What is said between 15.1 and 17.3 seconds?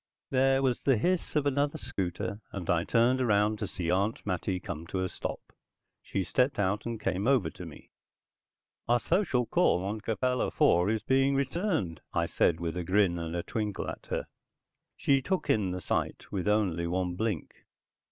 took in the sight with only one